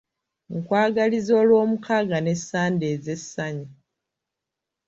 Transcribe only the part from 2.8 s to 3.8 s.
ez'essannyu.